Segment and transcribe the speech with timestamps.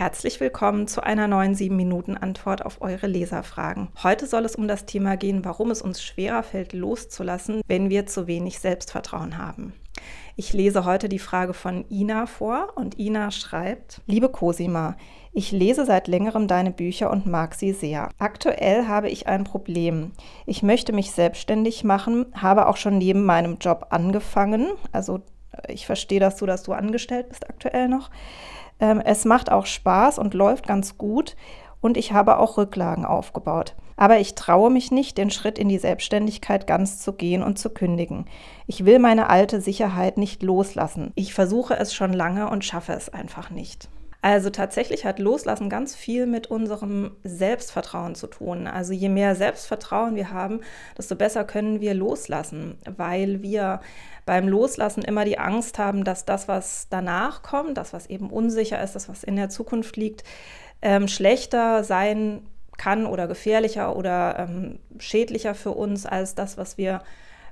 [0.00, 3.88] Herzlich willkommen zu einer neuen 7 Minuten Antwort auf eure Leserfragen.
[4.02, 8.06] Heute soll es um das Thema gehen, warum es uns schwerer fällt, loszulassen, wenn wir
[8.06, 9.74] zu wenig Selbstvertrauen haben.
[10.36, 14.96] Ich lese heute die Frage von Ina vor und Ina schreibt: Liebe Cosima,
[15.34, 18.08] ich lese seit längerem deine Bücher und mag sie sehr.
[18.18, 20.12] Aktuell habe ich ein Problem.
[20.46, 24.70] Ich möchte mich selbstständig machen, habe auch schon neben meinem Job angefangen.
[24.92, 25.20] Also
[25.68, 28.10] ich verstehe das so, dass du angestellt bist aktuell noch.
[28.80, 31.36] Ähm, es macht auch Spaß und läuft ganz gut
[31.80, 33.74] und ich habe auch Rücklagen aufgebaut.
[33.96, 37.68] Aber ich traue mich nicht, den Schritt in die Selbstständigkeit ganz zu gehen und zu
[37.68, 38.24] kündigen.
[38.66, 41.12] Ich will meine alte Sicherheit nicht loslassen.
[41.16, 43.90] Ich versuche es schon lange und schaffe es einfach nicht.
[44.22, 48.66] Also tatsächlich hat Loslassen ganz viel mit unserem Selbstvertrauen zu tun.
[48.66, 50.60] Also je mehr Selbstvertrauen wir haben,
[50.98, 53.80] desto besser können wir loslassen, weil wir
[54.26, 58.82] beim Loslassen immer die Angst haben, dass das, was danach kommt, das, was eben unsicher
[58.82, 60.22] ist, das, was in der Zukunft liegt,
[60.82, 62.42] ähm, schlechter sein
[62.76, 67.02] kann oder gefährlicher oder ähm, schädlicher für uns als das, was wir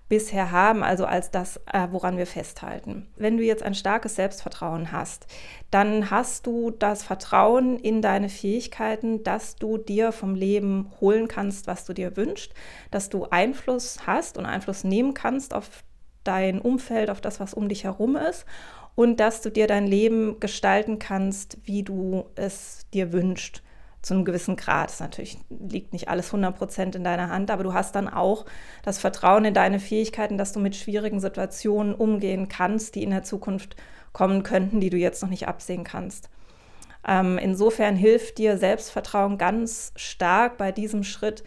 [0.09, 3.07] bisher haben, also als das, äh, woran wir festhalten.
[3.17, 5.27] Wenn du jetzt ein starkes Selbstvertrauen hast,
[5.71, 11.67] dann hast du das Vertrauen in deine Fähigkeiten, dass du dir vom Leben holen kannst,
[11.67, 12.55] was du dir wünschst,
[12.91, 15.85] dass du Einfluss hast und Einfluss nehmen kannst auf
[16.25, 18.47] dein Umfeld, auf das, was um dich herum ist
[18.95, 23.63] und dass du dir dein Leben gestalten kannst, wie du es dir wünschst
[24.03, 24.91] zu einem gewissen Grad.
[24.91, 28.47] Das natürlich liegt nicht alles 100% in deiner Hand, aber du hast dann auch
[28.83, 33.25] das Vertrauen in deine Fähigkeiten, dass du mit schwierigen Situationen umgehen kannst, die in der
[33.25, 33.77] Zukunft
[34.13, 36.31] kommen könnten, die du jetzt noch nicht absehen kannst.
[37.07, 41.45] Ähm, insofern hilft dir Selbstvertrauen ganz stark bei diesem Schritt,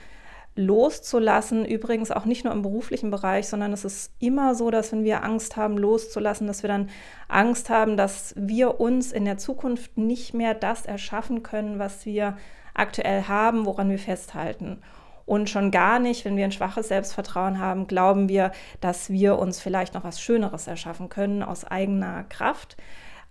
[0.66, 1.66] loszulassen.
[1.66, 5.24] Übrigens auch nicht nur im beruflichen Bereich, sondern es ist immer so, dass wenn wir
[5.24, 6.90] Angst haben, loszulassen, dass wir dann
[7.28, 12.38] Angst haben, dass wir uns in der Zukunft nicht mehr das erschaffen können, was wir
[12.74, 14.82] aktuell haben, woran wir festhalten.
[15.26, 18.52] Und schon gar nicht, wenn wir ein schwaches Selbstvertrauen haben, glauben wir,
[18.82, 22.76] dass wir uns vielleicht noch was Schöneres erschaffen können aus eigener Kraft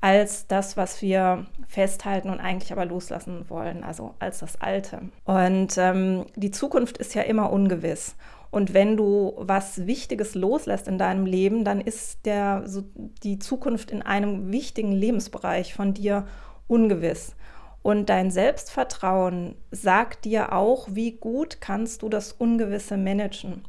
[0.01, 5.03] als das, was wir festhalten und eigentlich aber loslassen wollen, also als das Alte.
[5.25, 8.17] Und ähm, die Zukunft ist ja immer ungewiss.
[8.51, 12.83] Und wenn du was Wichtiges loslässt in deinem Leben, dann ist der, so
[13.23, 16.27] die Zukunft in einem wichtigen Lebensbereich von dir
[16.67, 17.37] ungewiss.
[17.83, 23.63] Und dein Selbstvertrauen sagt dir auch, wie gut kannst du das Ungewisse managen.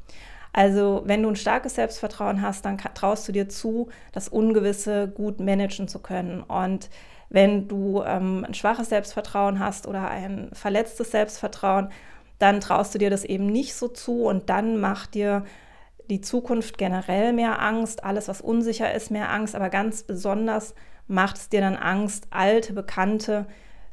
[0.53, 5.39] Also wenn du ein starkes Selbstvertrauen hast, dann traust du dir zu, das Ungewisse gut
[5.39, 6.41] managen zu können.
[6.41, 6.89] Und
[7.29, 11.89] wenn du ähm, ein schwaches Selbstvertrauen hast oder ein verletztes Selbstvertrauen,
[12.39, 15.45] dann traust du dir das eben nicht so zu und dann macht dir
[16.09, 20.73] die Zukunft generell mehr Angst, alles, was unsicher ist, mehr Angst, aber ganz besonders
[21.07, 23.45] macht es dir dann Angst, alte, bekannte,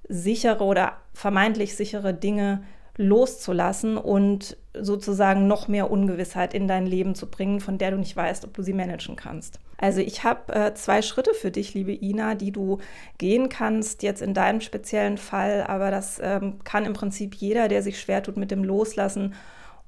[0.08, 2.64] sichere oder vermeintlich sichere Dinge
[2.96, 8.16] loszulassen und sozusagen noch mehr Ungewissheit in dein Leben zu bringen, von der du nicht
[8.16, 9.60] weißt, ob du sie managen kannst.
[9.76, 12.78] Also ich habe äh, zwei Schritte für dich, liebe Ina, die du
[13.18, 17.82] gehen kannst, jetzt in deinem speziellen Fall, aber das ähm, kann im Prinzip jeder, der
[17.82, 19.34] sich schwer tut mit dem Loslassen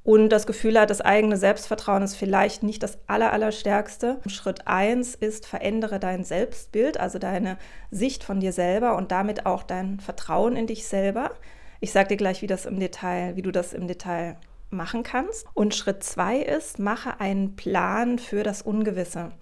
[0.02, 4.18] und das Gefühl hat, das eigene Selbstvertrauen ist vielleicht nicht das aller, allerstärkste.
[4.26, 7.58] Schritt 1 ist, verändere dein Selbstbild, also deine
[7.90, 11.32] Sicht von dir selber und damit auch dein Vertrauen in dich selber.
[11.80, 14.36] Ich sage dir gleich, wie das im Detail, wie du das im Detail
[14.70, 15.46] machen kannst.
[15.54, 19.32] Und Schritt zwei ist, mache einen Plan für das Ungewisse.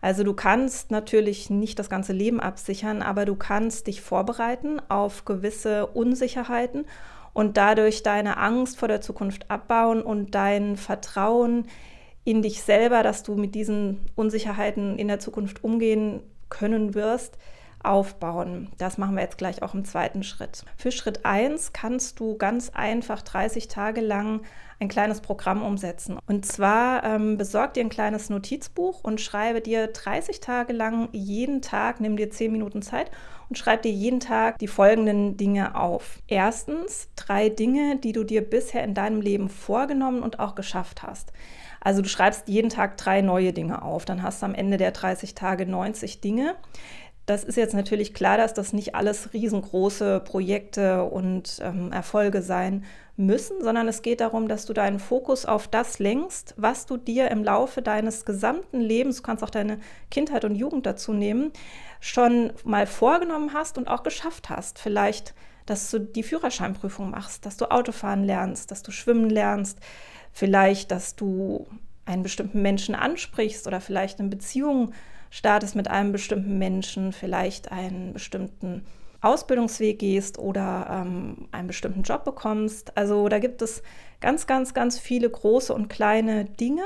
[0.00, 5.24] Also du kannst natürlich nicht das ganze Leben absichern, aber du kannst dich vorbereiten auf
[5.24, 6.86] gewisse Unsicherheiten
[7.32, 11.66] und dadurch deine Angst vor der Zukunft abbauen und dein Vertrauen
[12.24, 17.36] in dich selber, dass du mit diesen Unsicherheiten in der Zukunft umgehen können wirst,
[17.84, 18.70] aufbauen.
[18.78, 20.64] Das machen wir jetzt gleich auch im zweiten Schritt.
[20.76, 24.42] Für Schritt 1 kannst du ganz einfach 30 Tage lang
[24.80, 26.18] ein kleines Programm umsetzen.
[26.26, 31.62] Und zwar ähm, besorg dir ein kleines Notizbuch und schreibe dir 30 Tage lang jeden
[31.62, 33.10] Tag, nimm dir 10 Minuten Zeit
[33.48, 36.18] und schreib dir jeden Tag die folgenden Dinge auf.
[36.28, 41.32] Erstens, drei Dinge, die du dir bisher in deinem Leben vorgenommen und auch geschafft hast.
[41.80, 44.06] Also du schreibst jeden Tag drei neue Dinge auf.
[44.06, 46.56] Dann hast du am Ende der 30 Tage 90 Dinge.
[47.26, 52.84] Das ist jetzt natürlich klar, dass das nicht alles riesengroße Projekte und ähm, Erfolge sein
[53.16, 57.30] müssen, sondern es geht darum, dass du deinen Fokus auf das lenkst, was du dir
[57.30, 59.78] im Laufe deines gesamten Lebens, du kannst auch deine
[60.10, 61.52] Kindheit und Jugend dazu nehmen,
[62.00, 64.78] schon mal vorgenommen hast und auch geschafft hast.
[64.78, 65.34] Vielleicht,
[65.64, 69.78] dass du die Führerscheinprüfung machst, dass du Autofahren lernst, dass du schwimmen lernst,
[70.32, 71.66] vielleicht, dass du
[72.04, 74.92] einen bestimmten Menschen ansprichst oder vielleicht eine Beziehung
[75.34, 78.86] startest mit einem bestimmten Menschen, vielleicht einen bestimmten
[79.20, 82.96] Ausbildungsweg gehst oder ähm, einen bestimmten Job bekommst.
[82.96, 83.82] Also da gibt es
[84.20, 86.84] ganz, ganz, ganz viele große und kleine Dinge,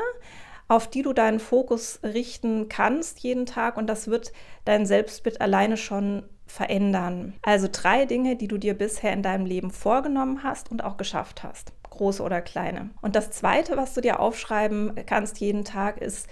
[0.67, 4.33] auf die du deinen Fokus richten kannst jeden Tag und das wird
[4.65, 7.35] dein Selbstbild alleine schon verändern.
[7.43, 11.43] Also drei Dinge, die du dir bisher in deinem Leben vorgenommen hast und auch geschafft
[11.43, 12.89] hast, große oder kleine.
[13.03, 16.29] Und das zweite, was du dir aufschreiben kannst jeden Tag, ist,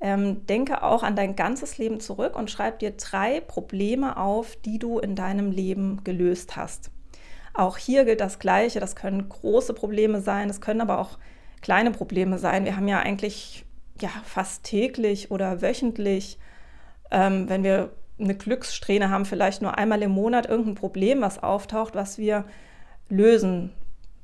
[0.00, 4.78] ähm, denke auch an dein ganzes Leben zurück und schreib dir drei Probleme auf, die
[4.78, 6.90] du in deinem Leben gelöst hast.
[7.54, 8.80] Auch hier gilt das Gleiche.
[8.80, 11.18] Das können große Probleme sein, es können aber auch
[11.62, 12.64] kleine Probleme sein.
[12.64, 13.64] Wir haben ja eigentlich
[14.00, 16.38] ja, fast täglich oder wöchentlich,
[17.10, 21.94] ähm, wenn wir eine Glückssträhne haben, vielleicht nur einmal im Monat irgendein Problem, was auftaucht,
[21.94, 22.44] was wir
[23.08, 23.72] lösen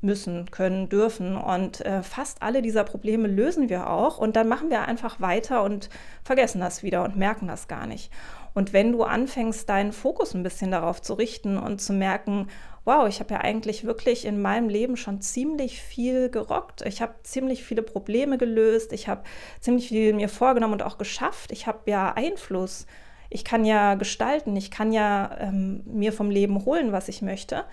[0.03, 1.37] müssen, können, dürfen.
[1.37, 4.19] Und äh, fast alle dieser Probleme lösen wir auch.
[4.19, 5.89] Und dann machen wir einfach weiter und
[6.25, 8.11] vergessen das wieder und merken das gar nicht.
[8.55, 12.49] Und wenn du anfängst, deinen Fokus ein bisschen darauf zu richten und zu merken,
[12.85, 16.83] wow, ich habe ja eigentlich wirklich in meinem Leben schon ziemlich viel gerockt.
[16.83, 18.93] Ich habe ziemlich viele Probleme gelöst.
[18.93, 19.23] Ich habe
[19.61, 21.53] ziemlich viel mir vorgenommen und auch geschafft.
[21.53, 22.87] Ich habe ja Einfluss.
[23.31, 24.57] Ich kann ja gestalten.
[24.57, 27.65] Ich kann ja ähm, mir vom Leben holen, was ich möchte.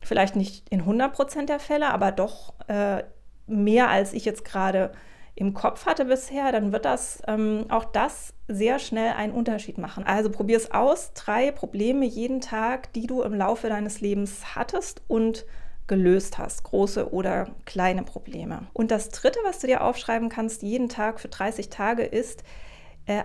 [0.00, 3.02] Vielleicht nicht in 100 Prozent der Fälle, aber doch äh,
[3.46, 4.92] mehr, als ich jetzt gerade
[5.34, 10.04] im Kopf hatte bisher, dann wird das ähm, auch das sehr schnell einen Unterschied machen.
[10.04, 11.12] Also probier es aus.
[11.14, 15.46] Drei Probleme jeden Tag, die du im Laufe deines Lebens hattest und
[15.86, 18.66] gelöst hast, große oder kleine Probleme.
[18.72, 22.44] Und das Dritte, was du dir aufschreiben kannst, jeden Tag für 30 Tage, ist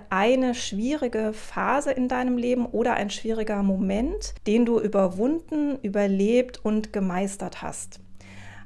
[0.10, 6.94] eine schwierige Phase in deinem Leben oder ein schwieriger Moment, den du überwunden, überlebt und
[6.94, 8.00] gemeistert hast.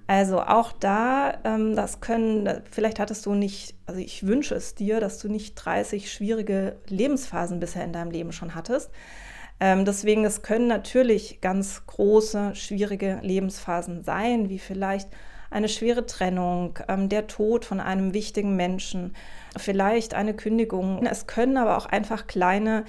[0.08, 5.00] Also auch da, ähm, das können, vielleicht hattest du nicht, also ich wünsche es dir,
[5.00, 8.90] dass du nicht 30 schwierige Lebensphasen bisher in deinem Leben schon hattest.
[9.60, 15.10] Ähm, deswegen, es können natürlich ganz große, schwierige Lebensphasen sein, wie vielleicht
[15.50, 19.16] eine schwere Trennung, ähm, der Tod von einem wichtigen Menschen,
[19.58, 21.06] vielleicht eine Kündigung.
[21.06, 22.86] Es können aber auch einfach kleine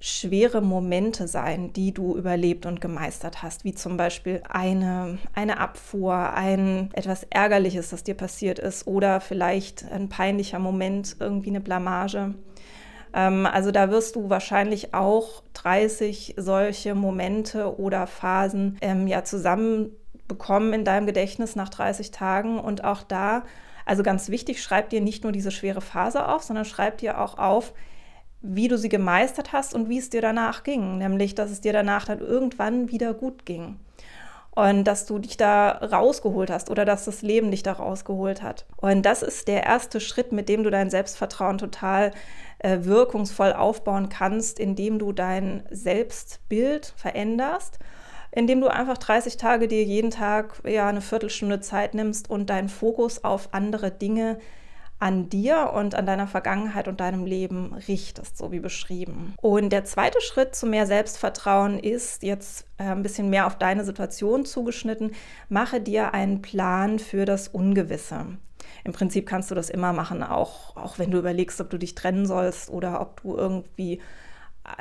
[0.00, 6.32] schwere Momente sein, die du überlebt und gemeistert hast, wie zum Beispiel eine, eine Abfuhr,
[6.32, 12.34] ein etwas Ärgerliches, das dir passiert ist oder vielleicht ein peinlicher Moment, irgendwie eine Blamage.
[13.12, 19.90] Ähm, also da wirst du wahrscheinlich auch 30 solche Momente oder Phasen ähm, ja zusammen
[20.30, 23.42] bekommen in deinem Gedächtnis nach 30 Tagen und auch da,
[23.84, 27.36] also ganz wichtig, schreib dir nicht nur diese schwere Phase auf, sondern schreib dir auch
[27.38, 27.74] auf,
[28.40, 30.98] wie du sie gemeistert hast und wie es dir danach ging.
[30.98, 33.80] Nämlich, dass es dir danach dann irgendwann wieder gut ging.
[34.52, 38.64] Und dass du dich da rausgeholt hast oder dass das Leben dich da rausgeholt hat.
[38.76, 42.12] Und das ist der erste Schritt, mit dem du dein Selbstvertrauen total
[42.60, 47.80] äh, wirkungsvoll aufbauen kannst, indem du dein Selbstbild veränderst
[48.32, 52.68] indem du einfach 30 Tage dir jeden Tag ja eine Viertelstunde Zeit nimmst und deinen
[52.68, 54.38] Fokus auf andere Dinge
[55.00, 59.34] an dir und an deiner Vergangenheit und deinem Leben richtest, so wie beschrieben.
[59.40, 63.84] Und der zweite Schritt zu mehr Selbstvertrauen ist jetzt äh, ein bisschen mehr auf deine
[63.84, 65.12] Situation zugeschnitten.
[65.48, 68.26] Mache dir einen Plan für das Ungewisse.
[68.84, 71.94] Im Prinzip kannst du das immer machen, auch, auch wenn du überlegst, ob du dich
[71.94, 74.00] trennen sollst oder ob du irgendwie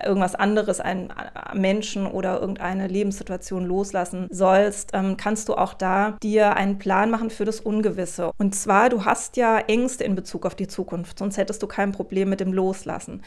[0.06, 1.12] irgendwas anderes, einen
[1.54, 7.30] Menschen oder irgendeine Lebenssituation loslassen sollst, ähm, kannst du auch da dir einen Plan machen
[7.30, 8.32] für das Ungewisse.
[8.38, 11.92] Und zwar, du hast ja Ängste in Bezug auf die Zukunft, sonst hättest du kein
[11.92, 13.22] Problem mit dem Loslassen.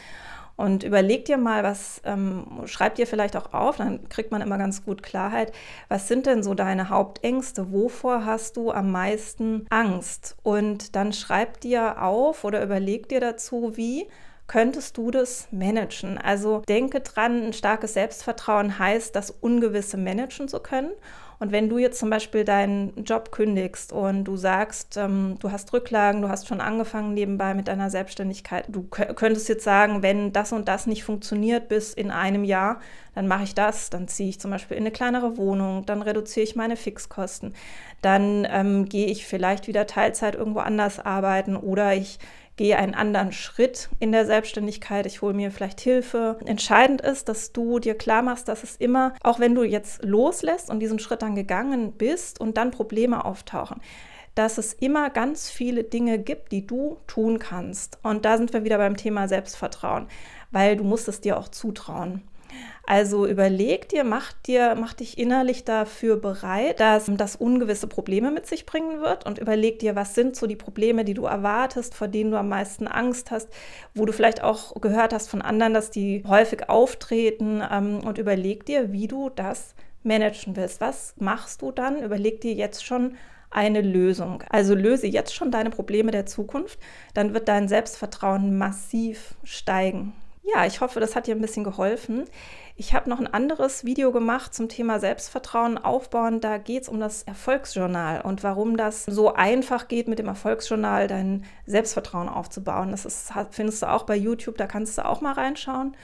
[0.54, 4.58] Und überleg dir mal, was, ähm, schreib dir vielleicht auch auf, dann kriegt man immer
[4.58, 5.50] ganz gut Klarheit.
[5.88, 7.72] Was sind denn so deine Hauptängste?
[7.72, 10.36] Wovor hast du am meisten Angst?
[10.42, 14.06] Und dann schreib dir auf oder überleg dir dazu, wie
[14.46, 16.18] könntest du das managen?
[16.18, 20.92] Also denke dran, ein starkes Selbstvertrauen heißt, das Ungewisse managen zu können.
[21.42, 25.72] Und wenn du jetzt zum Beispiel deinen Job kündigst und du sagst, ähm, du hast
[25.72, 30.52] Rücklagen, du hast schon angefangen nebenbei mit deiner Selbstständigkeit, du könntest jetzt sagen, wenn das
[30.52, 32.78] und das nicht funktioniert bis in einem Jahr,
[33.16, 36.44] dann mache ich das, dann ziehe ich zum Beispiel in eine kleinere Wohnung, dann reduziere
[36.44, 37.54] ich meine Fixkosten,
[38.02, 42.20] dann ähm, gehe ich vielleicht wieder Teilzeit irgendwo anders arbeiten oder ich
[42.56, 46.38] gehe einen anderen Schritt in der Selbstständigkeit, ich hole mir vielleicht Hilfe.
[46.44, 50.70] Entscheidend ist, dass du dir klar machst, dass es immer, auch wenn du jetzt loslässt
[50.70, 53.80] und diesen Schritt dann gegangen bist und dann Probleme auftauchen,
[54.34, 57.98] dass es immer ganz viele Dinge gibt, die du tun kannst.
[58.02, 60.06] Und da sind wir wieder beim Thema Selbstvertrauen,
[60.50, 62.22] weil du musst es dir auch zutrauen.
[62.84, 68.46] Also überleg dir, mach dir, mach dich innerlich dafür bereit, dass das ungewisse Probleme mit
[68.46, 72.08] sich bringen wird und überleg dir, was sind so die Probleme, die du erwartest, vor
[72.08, 73.48] denen du am meisten Angst hast,
[73.94, 78.66] wo du vielleicht auch gehört hast von anderen, dass die häufig auftreten ähm, und überleg
[78.66, 80.80] dir, wie du das managen willst.
[80.80, 82.02] Was machst du dann?
[82.02, 83.16] Überleg dir jetzt schon
[83.52, 84.42] eine Lösung.
[84.48, 86.78] Also löse jetzt schon deine Probleme der Zukunft,
[87.14, 90.14] dann wird dein Selbstvertrauen massiv steigen.
[90.44, 92.24] Ja, ich hoffe, das hat dir ein bisschen geholfen.
[92.74, 96.40] Ich habe noch ein anderes Video gemacht zum Thema Selbstvertrauen aufbauen.
[96.40, 101.06] Da geht es um das Erfolgsjournal und warum das so einfach geht, mit dem Erfolgsjournal
[101.06, 102.90] dein Selbstvertrauen aufzubauen.
[102.90, 105.96] Das ist, findest du auch bei YouTube, da kannst du auch mal reinschauen.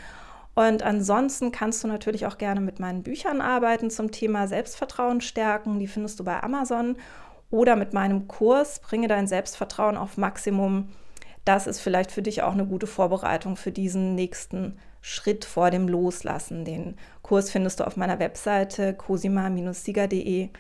[0.55, 5.81] Und ansonsten kannst du natürlich auch gerne mit meinen Büchern arbeiten zum Thema Selbstvertrauen stärken.
[5.81, 6.97] Die findest du bei Amazon
[7.51, 10.91] oder mit meinem Kurs Bringe dein Selbstvertrauen auf Maximum.
[11.45, 15.89] Das ist vielleicht für dich auch eine gute Vorbereitung für diesen nächsten Schritt vor dem
[15.89, 16.65] Loslassen.
[16.65, 20.51] Den Kurs findest du auf meiner Webseite cosima-sieger.de.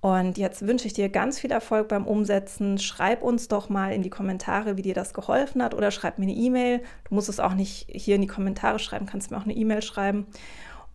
[0.00, 2.78] Und jetzt wünsche ich dir ganz viel Erfolg beim Umsetzen.
[2.78, 6.24] Schreib uns doch mal in die Kommentare, wie dir das geholfen hat oder schreib mir
[6.24, 6.82] eine E-Mail.
[7.08, 9.82] Du musst es auch nicht hier in die Kommentare schreiben, kannst mir auch eine E-Mail
[9.82, 10.26] schreiben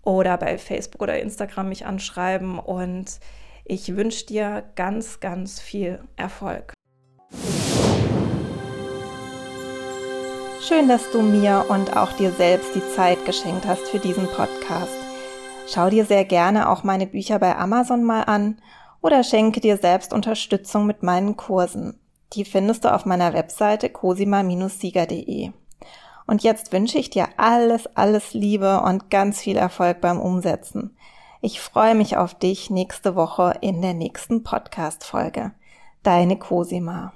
[0.01, 2.58] oder bei Facebook oder Instagram mich anschreiben.
[2.58, 3.20] Und
[3.63, 6.75] ich wünsche dir ganz, ganz viel Erfolg.
[10.67, 14.98] Schön, dass du mir und auch dir selbst die Zeit geschenkt hast für diesen Podcast.
[15.67, 18.57] Schau dir sehr gerne auch meine Bücher bei Amazon mal an
[19.00, 22.00] oder schenke dir selbst Unterstützung mit meinen Kursen.
[22.34, 25.51] Die findest du auf meiner Webseite cosima-sieger.de.
[26.25, 30.98] Und jetzt wünsche ich dir alles, alles Liebe und ganz viel Erfolg beim Umsetzen.
[31.41, 35.51] Ich freue mich auf dich nächste Woche in der nächsten Podcast-Folge.
[36.01, 37.13] Deine Cosima.